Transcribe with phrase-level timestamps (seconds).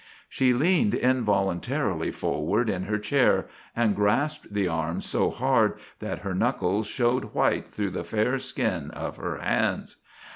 [0.27, 6.33] She leaned involuntarily forward in her chair and grasped the arms so hard that her
[6.33, 9.97] knuckles showed white through the fair skin of her hands.